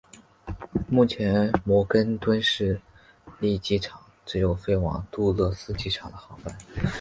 [0.89, 2.81] 目前摩根敦市
[3.39, 6.57] 立机场只有飞往杜勒斯机场的航班。